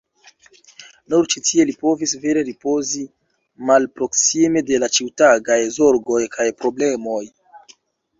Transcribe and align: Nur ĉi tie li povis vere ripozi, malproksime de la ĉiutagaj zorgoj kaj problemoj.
Nur 1.13 1.25
ĉi 1.33 1.41
tie 1.49 1.65
li 1.69 1.73
povis 1.85 2.15
vere 2.23 2.41
ripozi, 2.47 3.01
malproksime 3.71 4.63
de 4.71 4.79
la 4.85 4.89
ĉiutagaj 4.97 5.59
zorgoj 5.77 6.23
kaj 6.37 6.47
problemoj. 6.63 7.21